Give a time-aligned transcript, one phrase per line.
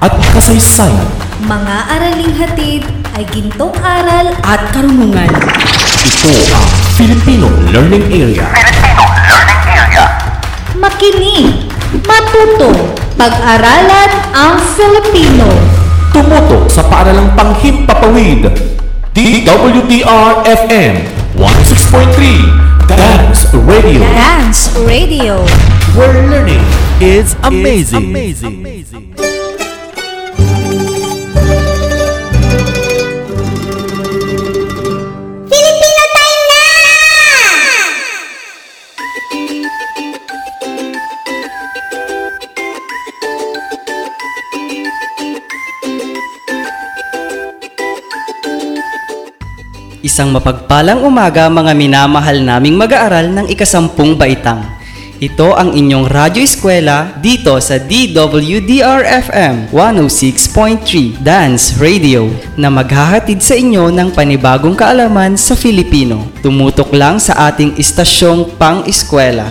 [0.00, 1.08] At kasaysayan.
[1.44, 2.82] mga araling hatid
[3.16, 5.28] ay gintong aral At karunungan.
[5.28, 8.48] Ito ang Filipino Learning Area.
[10.80, 11.68] makinig,
[12.08, 15.44] matuto, pag-aralan ang Filipino.
[16.16, 18.48] Tumuto sa paaralang panghimpapawid.
[19.12, 20.94] DWDR-FM
[21.36, 24.00] 106.3 Dance Radio.
[24.00, 25.44] Dance Radio.
[25.92, 26.64] Where learning
[27.02, 28.14] is amazing.
[28.14, 29.29] Filipino
[50.20, 54.60] Isang mapagpalang umaga mga minamahal naming mag-aaral ng ikasampung baitang.
[55.16, 62.28] Ito ang inyong radyo eskwela dito sa DWDR-FM 106.3 Dance Radio
[62.60, 66.28] na maghahatid sa inyo ng panibagong kaalaman sa Filipino.
[66.44, 69.48] Tumutok lang sa ating istasyong pang-eskwela.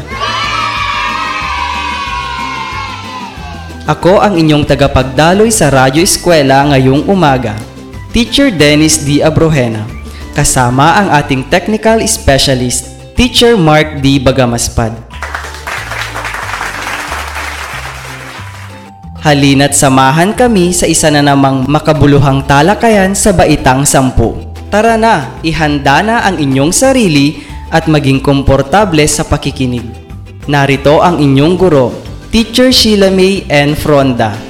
[3.90, 7.58] Ako ang inyong tagapagdaloy sa Radyo Eskwela ngayong umaga.
[8.14, 9.26] Teacher Dennis D.
[9.26, 9.99] Abrojena.
[10.40, 14.24] Kasama ang ating technical specialist, Teacher Mark D.
[14.24, 14.96] Bagamaspad.
[19.20, 24.40] Halina't samahan kami sa isa na namang makabuluhang talakayan sa Baitang Sampu.
[24.72, 29.84] Tara na, ihanda na ang inyong sarili at maging komportable sa pakikinig.
[30.48, 31.92] Narito ang inyong guro,
[32.32, 33.76] Teacher Sheila May N.
[33.76, 34.49] Fronda.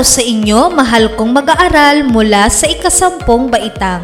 [0.00, 4.00] Araw sa inyo, mahal kong mag-aaral mula sa ikasampung baitang.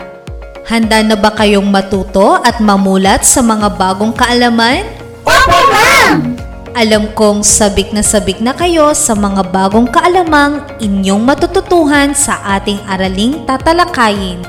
[0.69, 4.85] Handa na ba kayong matuto at mamulat sa mga bagong kaalaman?
[5.25, 6.37] Opo, ma'am!
[6.77, 12.77] Alam kong sabik na sabik na kayo sa mga bagong kaalamang inyong matututuhan sa ating
[12.85, 14.45] araling tatalakayin.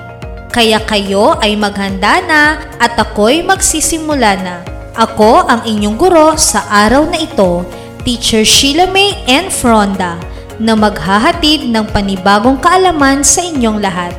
[0.52, 4.68] Kaya kayo ay maghanda na at ako'y magsisimula na.
[5.00, 7.63] Ako ang inyong guro sa araw na ito,
[8.03, 9.47] Teacher Sheila May N.
[9.47, 10.19] Fronda,
[10.57, 14.13] na maghahatid ng panibagong kaalaman sa inyong lahat.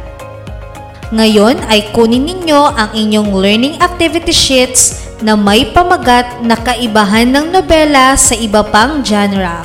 [1.09, 7.49] Ngayon ay kunin ninyo ang inyong learning activity sheets na may pamagat na kaibahan ng
[7.49, 9.65] nobela sa iba pang genre.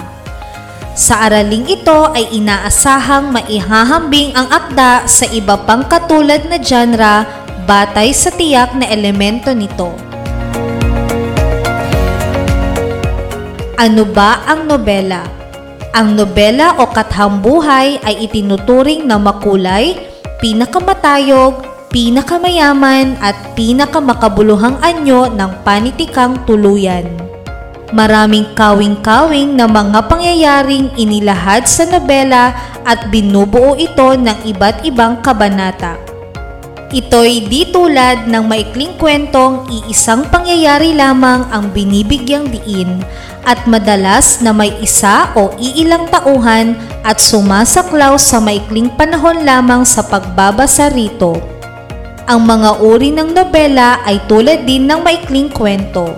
[0.93, 7.27] Sa araling ito ay inaasahang maihahambing ang akda sa iba pang katulad na genre
[7.65, 9.91] batay sa tiyak na elemento nito.
[13.75, 15.42] Ano ba ang nobela?
[15.93, 19.93] Ang nobela o kathambuhay ay itinuturing na makulay,
[20.41, 21.61] pinakamatayog,
[21.93, 27.05] pinakamayaman at pinakamakabuluhang anyo ng panitikang tuluyan.
[27.93, 36.01] Maraming kawing-kawing na mga pangyayaring inilahad sa nobela at binubuo ito ng iba't ibang kabanata.
[36.89, 43.01] Ito'y di tulad ng maikling kwentong iisang pangyayari lamang ang binibigyang diin
[43.43, 50.03] at madalas na may isa o iilang tauhan at sumasaklaw sa maikling panahon lamang sa
[50.03, 51.35] pagbabasa rito.
[52.23, 56.15] Ang mga uri ng nobela ay tulad din ng maikling kwento.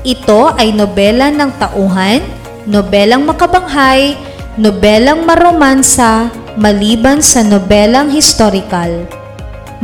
[0.00, 2.24] Ito ay nobela ng tauhan,
[2.64, 4.16] nobelang makabanghay,
[4.56, 9.04] nobelang maromansa, maliban sa nobelang historical.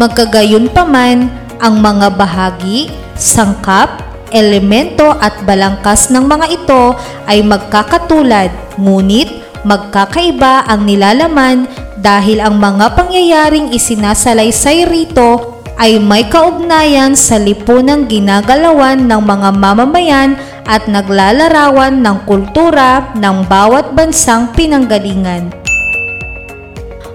[0.01, 1.29] Magkagayon pa man,
[1.61, 6.99] ang mga bahagi, sangkap, elemento at balangkas ng mga ito
[7.31, 9.31] ay magkakatulad, ngunit
[9.63, 11.71] magkakaiba ang nilalaman
[12.03, 20.39] dahil ang mga pangyayaring isinasalaysay rito ay may kaugnayan sa lipunang ginagalawan ng mga mamamayan
[20.69, 25.51] at naglalarawan ng kultura ng bawat bansang pinanggalingan.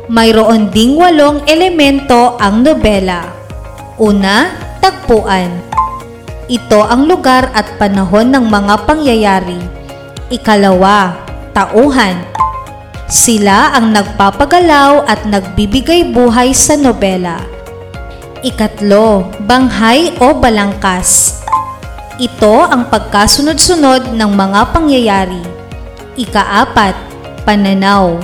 [0.10, 3.30] Mayroon ding walong elemento ang nobela.
[4.01, 4.50] Una,
[4.81, 5.69] tagpuan.
[6.49, 9.61] Ito ang lugar at panahon ng mga pangyayari.
[10.33, 11.13] Ikalawa,
[11.53, 12.25] tauhan.
[13.05, 17.45] Sila ang nagpapagalaw at nagbibigay buhay sa nobela.
[18.41, 21.37] Ikatlo, banghay o balangkas.
[22.17, 25.45] Ito ang pagkasunod-sunod ng mga pangyayari.
[26.17, 26.97] Ikaapat,
[27.45, 28.17] pananaw.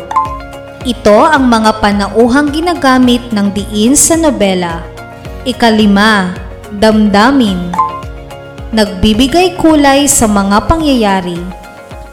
[0.82, 4.82] Ito ang mga panauhang ginagamit ng diin sa nobela.
[5.46, 6.34] Ikalima,
[6.74, 7.85] damdamin
[8.74, 11.38] nagbibigay kulay sa mga pangyayari.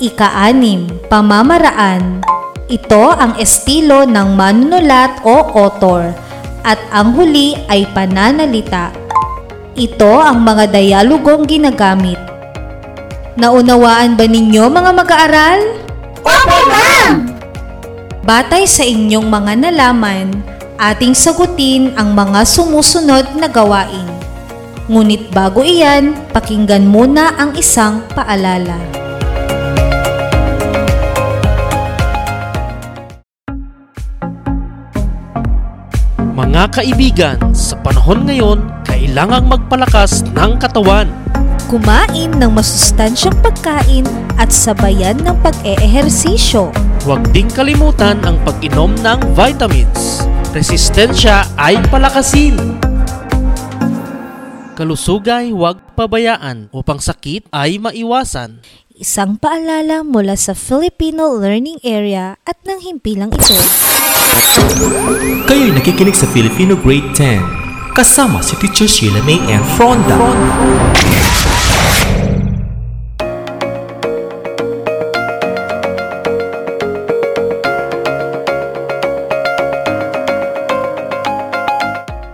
[0.03, 2.21] Ika-anim, pamamaraan.
[2.67, 6.13] Ito ang estilo ng manunulat o author
[6.67, 8.93] at ang huli ay pananalita.
[9.73, 12.21] Ito ang mga dialogong ginagamit.
[13.33, 15.61] Naunawaan ba ninyo mga mag-aaral?
[16.21, 17.33] Opo, ma'am!
[18.23, 20.45] Batay sa inyong mga nalaman,
[20.77, 24.12] ating sagutin ang mga sumusunod na gawain.
[24.91, 28.75] Ngunit bago iyan, pakinggan muna ang isang paalala.
[36.35, 41.07] Mga kaibigan, sa panahon ngayon, kailangang magpalakas ng katawan.
[41.71, 44.03] Kumain ng masustansyang pagkain
[44.35, 46.75] at sabayan ng pag-eehersisyo.
[47.07, 50.27] Huwag ding kalimutan ang pag-inom ng vitamins.
[50.51, 52.83] Resistensya ay palakasin.
[54.83, 58.67] Kalusugay huwag pabayaan upang sakit ay maiwasan.
[58.99, 63.55] Isang paalala mula sa Filipino Learning Area at ng himpilang ito.
[65.47, 67.95] Kayo'y nakikinig sa Filipino Grade 10.
[67.95, 70.19] Kasama si Teacher Sheila May and Fronda.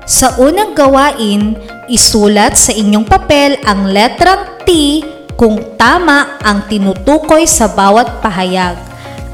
[0.08, 5.00] Sa unang gawain, isulat sa inyong papel ang letrang T
[5.34, 8.76] kung tama ang tinutukoy sa bawat pahayag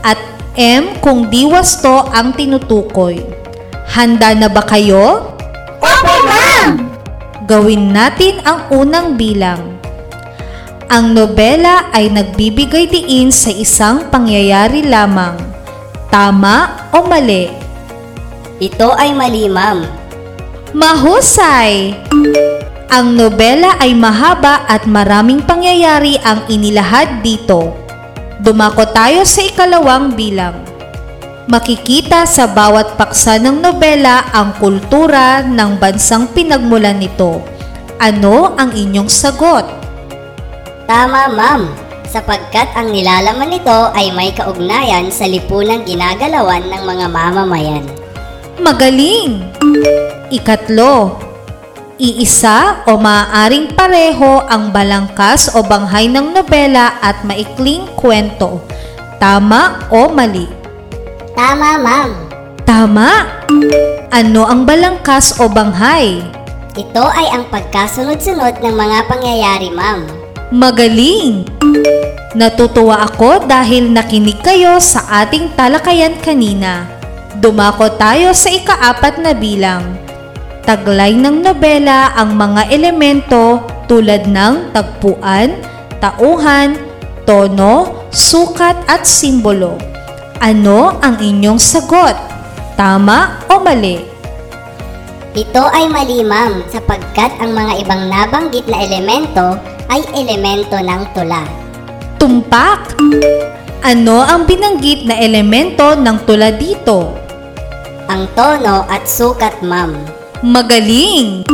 [0.06, 0.20] at
[0.54, 3.18] M kung di wasto ang tinutukoy.
[3.90, 5.34] Handa na ba kayo?
[5.82, 6.94] Opo, ma'am!
[7.44, 9.74] Gawin natin ang unang bilang.
[10.88, 15.34] Ang nobela ay nagbibigay diin sa isang pangyayari lamang.
[16.06, 17.50] Tama o mali?
[18.62, 20.03] Ito ay mali, ma'am.
[20.74, 21.94] Mahusay!
[22.90, 27.78] Ang nobela ay mahaba at maraming pangyayari ang inilahad dito.
[28.42, 30.66] Dumako tayo sa ikalawang bilang.
[31.46, 37.38] Makikita sa bawat paksa ng nobela ang kultura ng bansang pinagmulan nito.
[38.02, 39.62] Ano ang inyong sagot?
[40.90, 41.70] Tama, ma'am.
[42.10, 48.03] Sapagkat ang nilalaman nito ay may kaugnayan sa lipunang ginagalawan ng mga mamamayan.
[48.58, 49.42] Magaling!
[50.30, 51.18] Ikatlo,
[51.98, 58.62] iisa o maaaring pareho ang balangkas o banghay ng nobela at maikling kwento.
[59.18, 60.46] Tama o mali?
[61.34, 62.10] Tama, ma'am.
[62.62, 63.10] Tama!
[64.14, 66.22] Ano ang balangkas o banghay?
[66.78, 70.06] Ito ay ang pagkasunod-sunod ng mga pangyayari, ma'am.
[70.54, 71.46] Magaling!
[72.34, 76.93] Natutuwa ako dahil nakinig kayo sa ating talakayan kanina.
[77.34, 79.98] Dumako tayo sa ikaapat na bilang.
[80.62, 85.58] Taglay ng nobela ang mga elemento tulad ng tagpuan,
[85.98, 86.78] tauhan,
[87.26, 89.74] tono, sukat at simbolo.
[90.38, 92.14] Ano ang inyong sagot?
[92.78, 93.98] Tama o mali?
[95.34, 99.58] Ito ay mali, ma'am, sapagkat ang mga ibang nabanggit na elemento
[99.90, 101.42] ay elemento ng tula.
[102.22, 102.94] Tumpak!
[103.82, 107.23] Ano ang binanggit na elemento ng tula dito?
[108.04, 109.96] Ang tono at sukat, ma'am.
[110.44, 111.48] Magaling!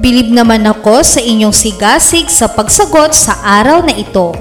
[0.00, 4.32] Bilib naman ako sa inyong sigasig sa pagsagot sa araw na ito.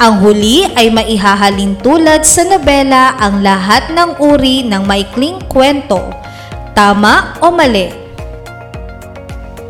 [0.00, 6.08] Ang huli ay maihahalin tulad sa nobela ang lahat ng uri ng maikling kwento.
[6.72, 7.92] Tama o mali?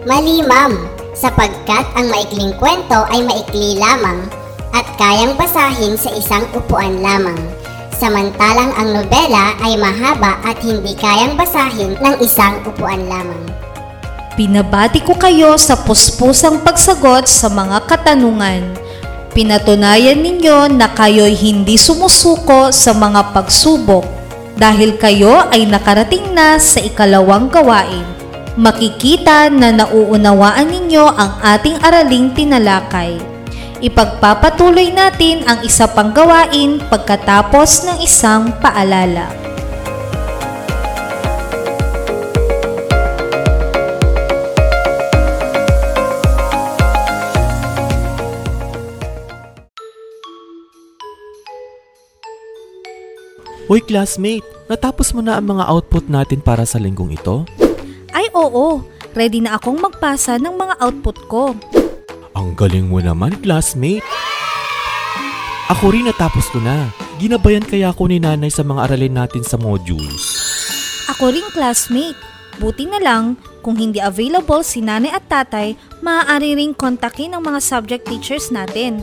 [0.07, 0.87] Mali, ma'am,
[1.19, 4.23] sapagkat ang maikling kwento ay maikli lamang
[4.71, 7.58] at kayang basahin sa isang upuan lamang.
[7.99, 13.43] Samantalang ang nobela ay mahaba at hindi kayang basahin ng isang upuan lamang.
[14.39, 18.71] Pinabati ko kayo sa puspusang pagsagot sa mga katanungan.
[19.35, 24.07] Pinatunayan ninyo na kayo'y hindi sumusuko sa mga pagsubok
[24.55, 28.07] dahil kayo ay nakarating na sa ikalawang gawain.
[28.55, 33.19] Makikita na nauunawaan ninyo ang ating araling tinalakay.
[33.79, 39.31] Ipagpapatuloy natin ang isa pang gawain pagkatapos ng isang paalala.
[53.71, 57.47] Uy classmate, natapos mo na ang mga output natin para sa linggong ito?
[58.11, 58.83] Ay oo,
[59.15, 61.55] ready na akong magpasa ng mga output ko.
[62.39, 64.07] Ang galing mo naman, classmate.
[65.75, 66.87] Ako rin natapos ko na.
[67.19, 70.39] Ginabayan kaya ako ni nanay sa mga aralin natin sa modules.
[71.11, 72.15] Ako ring classmate.
[72.63, 77.59] Buti na lang, kung hindi available si nanay at tatay, maaari ring kontakin ang mga
[77.59, 79.03] subject teachers natin.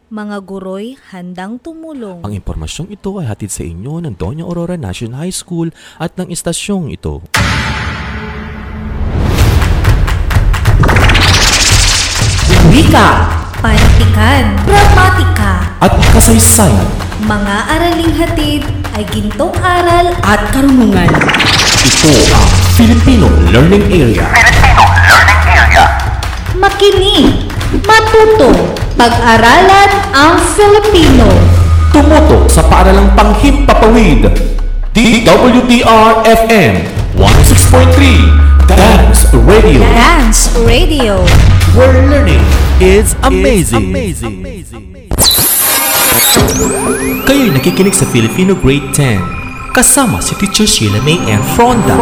[0.11, 2.19] Mga guro'y handang tumulong.
[2.27, 5.71] Ang impormasyong ito ay hatid sa inyo ng Doña Aurora National High School
[6.03, 7.23] at ng istasyong ito.
[12.75, 16.83] Wika Panitikan, gramatika, at kasaysayan.
[17.23, 21.07] mga araling hatid ay gintong aral At karunungan.
[21.87, 24.27] Ito ang Filipino Learning Area.
[26.59, 27.47] makinig,
[27.87, 31.25] matuto, pag-aralan ang Filipino.
[31.89, 34.29] Tumuto sa paaralang panghimpapawid.
[34.93, 36.73] DWDR-FM
[37.17, 39.81] 106.3 Dance Radio.
[39.81, 41.17] Dance Radio.
[41.73, 42.45] Where learning
[42.77, 43.89] It's amazing.
[47.25, 49.73] Kayo'y nakikinig sa Filipino Grade 10.
[49.73, 51.97] Kasama si Teacher Sheila May and Fronda.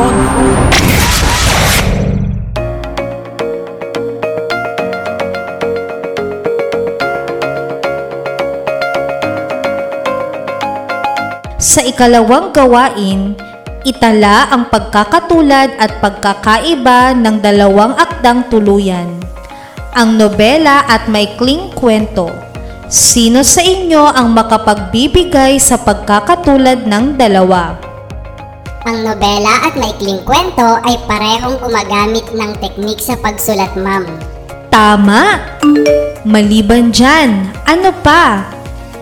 [1.48, 1.49] Sa
[12.00, 13.36] ikalawang gawain,
[13.84, 19.20] itala ang pagkakatulad at pagkakaiba ng dalawang akdang tuluyan.
[19.92, 22.32] Ang nobela at maikling kwento.
[22.88, 27.76] Sino sa inyo ang makapagbibigay sa pagkakatulad ng dalawa?
[28.88, 34.08] Ang nobela at maikling kwento ay parehong gumagamit ng teknik sa pagsulat, ma'am.
[34.72, 35.36] Tama!
[36.24, 38.56] Maliban dyan, ano pa?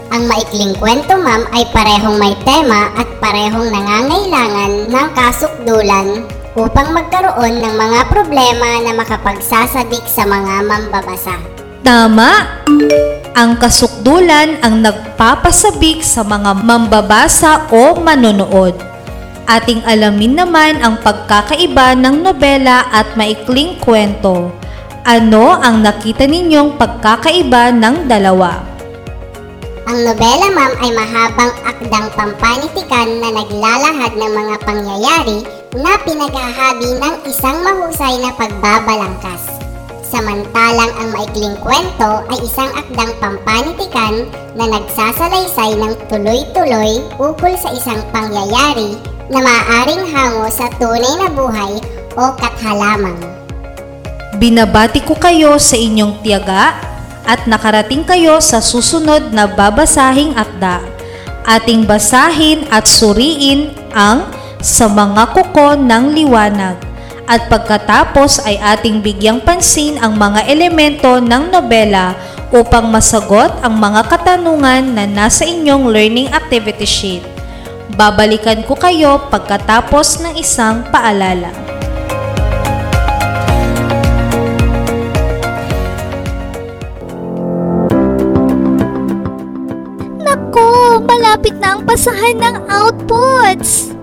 [0.07, 6.07] Ang maikling kwento, ma'am, ay parehong may tema at parehong nangangailangan ng kasukdulan
[6.55, 11.35] upang magkaroon ng mga problema na makapagsasadik sa mga mambabasa.
[11.83, 12.63] Tama!
[13.37, 18.73] Ang kasukdulan ang nagpapasabik sa mga mambabasa o manonood.
[19.47, 24.51] Ating alamin naman ang pagkakaiba ng nobela at maikling kwento.
[25.07, 28.66] Ano ang nakita ninyong pagkakaiba ng dalawa?
[29.87, 35.47] Ang nobela, ma'am, ay mahabang akdang pampanitikan na naglalahad ng mga pangyayari
[35.79, 39.47] na pinaghahabi ng isang mahusay na pagbabalangkas.
[40.03, 44.27] Samantalang ang maikling kwento ay isang akdang pampanitikan
[44.59, 48.99] na nagsasalaysay ng tuloy-tuloy ukol sa isang pangyayari
[49.31, 51.79] na maaaring hango sa tunay na buhay
[52.19, 53.19] o kathalamang.
[54.35, 56.75] Binabati ko kayo sa inyong tiyaga
[57.27, 60.79] at nakarating kayo sa susunod na babasahing akda.
[61.43, 64.23] Ating basahin at suriin ang
[64.63, 66.79] sa mga kuko ng liwanag.
[67.27, 72.15] At pagkatapos ay ating bigyang pansin ang mga elemento ng nobela
[72.55, 77.23] upang masagot ang mga katanungan na nasa inyong learning activity sheet.
[77.99, 81.76] Babalikan ko kayo pagkatapos ng isang paalala.
[90.57, 93.93] Nako, malapit na ang pasahan ng outputs.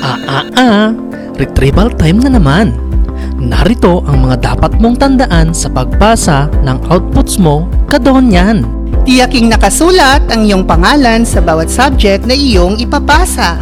[0.00, 0.86] Ah ah ah,
[1.36, 2.72] retrieval time na naman.
[3.36, 8.64] Narito ang mga dapat mong tandaan sa pagbasa ng outputs mo kadon yan.
[9.04, 13.60] Tiyaking nakasulat ang iyong pangalan sa bawat subject na iyong ipapasa.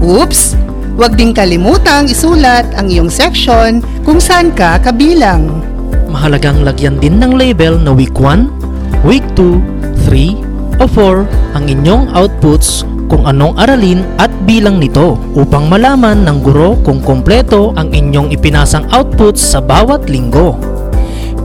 [0.00, 0.56] Oops!
[0.96, 5.60] Huwag ding kalimutang isulat ang iyong section kung saan ka kabilang.
[6.08, 12.12] Mahalagang lagyan din ng label na week 1, week 2, 3, o 4 ang inyong
[12.16, 18.30] outputs kung anong aralin at bilang nito upang malaman ng guro kung kompleto ang inyong
[18.30, 20.54] ipinasang outputs sa bawat linggo.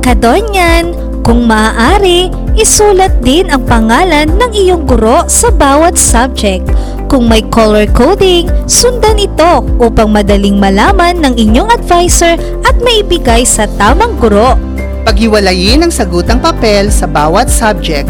[0.05, 0.93] Kadonyan,
[1.25, 6.69] kung maaari, isulat din ang pangalan ng iyong guro sa bawat subject.
[7.09, 13.65] Kung may color coding, sundan ito upang madaling malaman ng inyong advisor at maibigay sa
[13.81, 14.53] tamang guro.
[15.09, 18.05] Paghiwalayin ang sagutang papel sa bawat subject.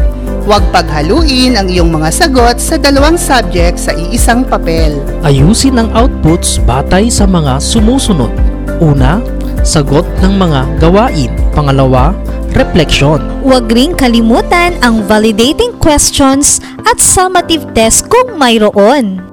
[0.45, 4.93] Huwag paghaluin ang iyong mga sagot sa dalawang subject sa iisang papel.
[5.25, 8.29] Ayusin ang outputs batay sa mga sumusunod.
[8.77, 9.17] Una,
[9.65, 11.33] sagot ng mga gawain.
[11.49, 12.13] Pangalawa,
[12.53, 13.25] reflection.
[13.41, 19.25] Huwag ring kalimutan ang validating questions at summative test kung mayroon.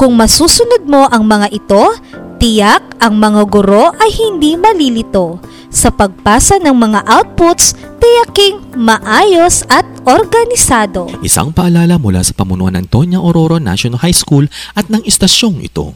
[0.00, 1.92] Kung masusunod mo ang mga ito,
[2.40, 5.36] tiyak ang mga guro ay hindi malilito.
[5.68, 11.12] Sa pagpasa ng mga outputs, tiyaking maayos at organisado.
[11.20, 15.94] Isang paalala mula sa pamunuan ng Tonya Aurora National High School at ng istasyong ito.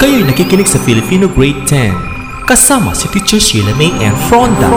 [0.00, 2.48] Kayo'y nakikinig sa Filipino Grade 10.
[2.48, 4.70] Kasama si Teacher Sheila May and Fronda.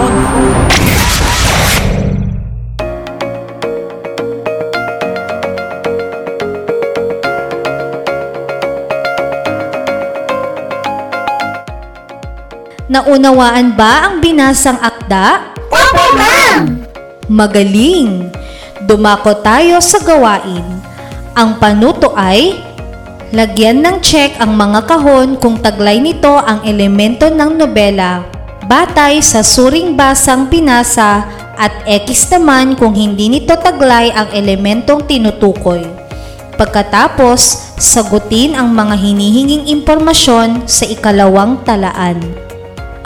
[12.89, 15.53] Naunawaan ba ang binasang akda?
[15.69, 16.81] Opo, ma'am!
[17.29, 18.33] Magaling!
[18.89, 20.65] Dumako tayo sa gawain.
[21.37, 22.65] Ang panuto ay
[23.29, 28.25] Lagyan ng check ang mga kahon kung taglay nito ang elemento ng nobela
[28.65, 35.85] batay sa suring basang pinasa at X naman kung hindi nito taglay ang elementong tinutukoy.
[36.57, 42.48] Pagkatapos, sagutin ang mga hinihinging impormasyon sa ikalawang talaan.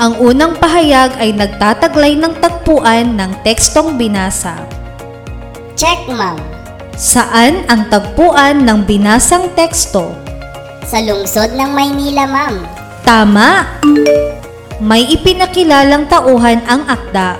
[0.03, 4.67] Ang unang pahayag ay nagtataglay ng tagpuan ng tekstong binasa.
[5.79, 6.35] Check, ma'am.
[6.99, 10.11] Saan ang tagpuan ng binasang teksto?
[10.83, 12.67] Sa lungsod ng Maynila, ma'am.
[13.07, 13.79] Tama!
[14.83, 17.39] May ipinakilalang tauhan ang akda.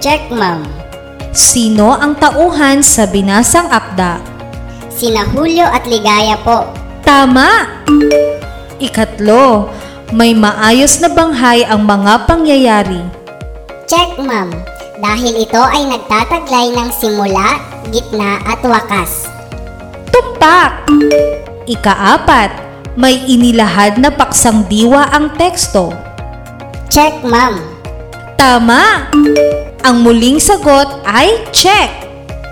[0.00, 0.64] Check, ma'am.
[1.36, 4.16] Sino ang tauhan sa binasang akda?
[4.88, 6.72] Sina Julio at Ligaya po.
[7.04, 7.84] Tama!
[8.80, 9.68] Ikatlo,
[10.08, 13.02] may maayos na banghay ang mga pangyayari.
[13.84, 14.48] Check, ma'am.
[14.98, 17.60] Dahil ito ay nagtataglay ng simula,
[17.92, 19.28] gitna at wakas.
[20.08, 20.88] Tumpak!
[21.68, 22.50] Ikaapat,
[22.96, 25.92] may inilahad na paksang diwa ang teksto.
[26.88, 27.60] Check, ma'am.
[28.34, 29.12] Tama!
[29.84, 32.08] Ang muling sagot ay check.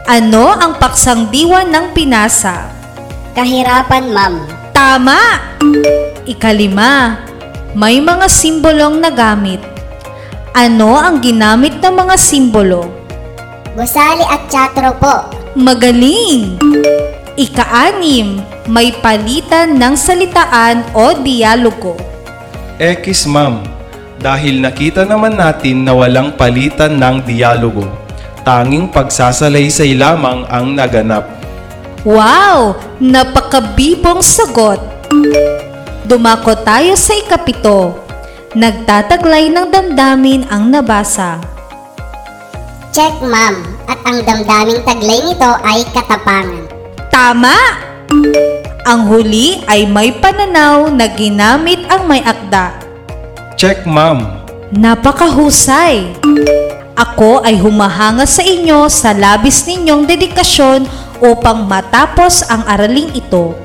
[0.07, 2.69] Ano ang paksang diwa ng pinasa?
[3.33, 4.35] Kahirapan, ma'am.
[4.71, 5.19] Tama!
[6.29, 7.26] Ikalima,
[7.77, 9.61] may mga simbolong nagamit.
[10.57, 12.89] Ano ang ginamit ng mga simbolo?
[13.77, 15.29] Gusali at Chatro po.
[15.53, 16.57] Magaling!
[17.37, 22.01] Ikaanim, may palitan ng salitaan o dialogo.
[22.81, 23.61] X ma'am,
[24.25, 27.85] dahil nakita naman natin na walang palitan ng dialogo.
[28.41, 31.29] Tanging pagsasalaysay lamang ang naganap.
[32.09, 32.81] Wow!
[33.05, 34.81] Napakabibong sagot!
[36.07, 37.99] Dumako tayo sa ikapito.
[38.55, 41.43] Nagtataglay ng damdamin ang nabasa.
[42.95, 43.59] Check, ma'am.
[43.91, 46.63] At ang damdaming taglay nito ay katapangan.
[47.11, 47.59] Tama!
[48.87, 52.79] Ang huli ay may pananaw na ginamit ang may akda.
[53.59, 54.47] Check ma'am.
[54.71, 56.23] Napakahusay!
[56.95, 60.87] Ako ay humahanga sa inyo sa labis ninyong dedikasyon
[61.19, 63.59] upang matapos ang araling ito.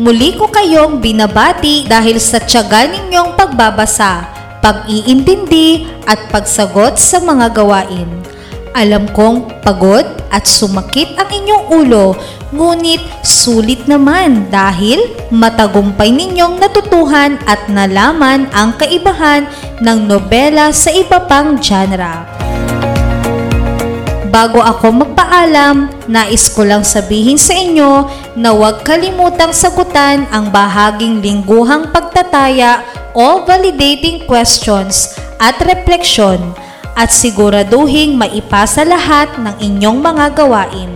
[0.00, 4.24] Muli ko kayong binabati dahil sa tiyaga ninyong pagbabasa,
[4.64, 8.08] pag-iintindi at pagsagot sa mga gawain.
[8.72, 12.16] Alam kong pagod at sumakit ang inyong ulo,
[12.48, 19.44] ngunit sulit naman dahil matagumpay ninyong natutuhan at nalaman ang kaibahan
[19.84, 22.24] ng nobela sa iba pang genre.
[24.30, 28.06] Bago ako magpaalam, nais ko lang sabihin sa inyo
[28.38, 36.38] na huwag kalimutang sagutan ang bahaging lingguhang pagtataya o validating questions at refleksyon
[36.94, 40.90] at siguraduhing maipasa lahat ng inyong mga gawain.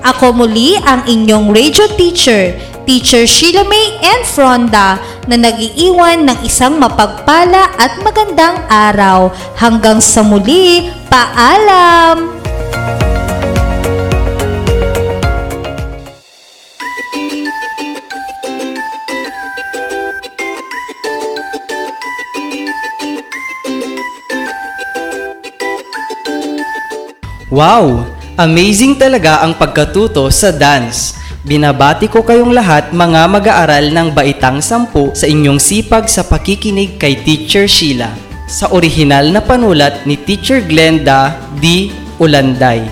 [0.00, 4.98] Ako muli ang inyong radio teacher, Teacher Sheila May and Fronda
[5.30, 9.30] na nagiiwan ng isang mapagpala at magandang araw.
[9.54, 12.42] Hanggang sa muli, paalam!
[27.52, 28.08] Wow!
[28.40, 31.21] Amazing talaga ang pagkatuto sa dance.
[31.42, 37.18] Binabati ko kayong lahat mga mag-aaral ng Baitang Sampu sa inyong sipag sa pakikinig kay
[37.18, 38.14] Teacher Sheila
[38.46, 41.90] sa orihinal na panulat ni Teacher Glenda D.
[42.22, 42.86] Ulanday.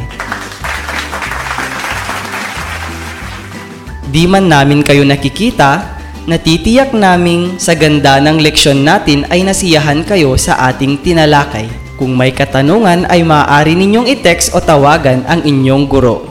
[4.11, 5.87] Di man namin kayo nakikita,
[6.27, 11.71] natitiyak naming sa ganda ng leksyon natin ay nasiyahan kayo sa ating tinalakay.
[11.95, 16.30] Kung may katanungan ay maaari ninyong i-text o tawagan ang inyong guro.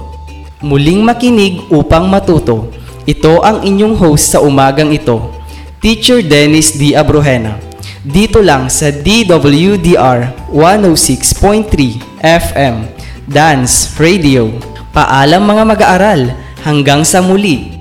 [0.59, 2.67] Muling makinig upang matuto.
[3.07, 5.31] Ito ang inyong host sa umagang ito,
[5.79, 6.91] Teacher Dennis D.
[6.91, 7.55] Abrojena.
[8.03, 12.91] Dito lang sa DWDR 106.3 FM,
[13.23, 14.51] Dance Radio.
[14.91, 16.35] Paalam mga mag-aaral,
[16.67, 17.79] hanggang sa muli.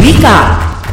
[0.00, 0.38] Wika,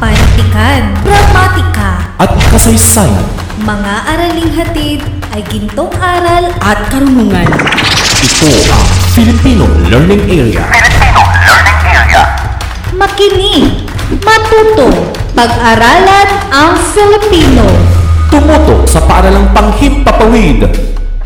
[0.04, 1.90] panitikan, gramatika,
[2.20, 3.24] At kasaysayan.
[3.64, 5.00] mga araling hatid
[5.32, 7.48] ay gintong aral at karunungan.
[8.20, 8.84] Ito ang
[9.16, 10.68] Filipino Learning Area.
[12.92, 13.88] Makinig,
[14.20, 14.92] matuto,
[15.32, 17.64] pag-aralan ang Filipino.
[18.28, 20.68] Tumutok sa paaralang panghimpapawid.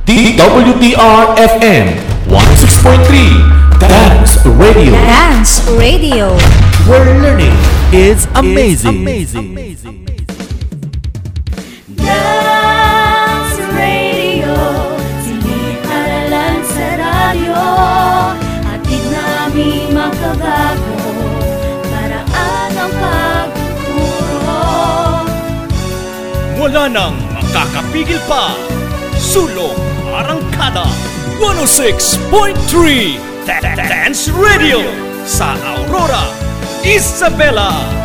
[0.06, 1.86] DWDR-FM
[2.30, 4.94] 106.3 Dance Radio.
[4.94, 6.32] Dance Radio.
[6.88, 7.52] Where learning
[7.90, 9.00] It's amazing.
[11.96, 14.60] Dance Radio
[15.24, 17.64] Silid aralan sa radyo
[18.60, 21.00] Hatid namin makabago
[21.88, 24.60] Paraan ang pagtuturo
[26.60, 28.52] Wala nang makakapigil pa.
[29.16, 29.80] Sulong
[30.12, 30.84] Arangkada
[31.40, 33.16] 106.3
[33.48, 34.84] Dance Radio
[35.24, 36.24] sa Aurora,
[36.88, 37.97] Isabela.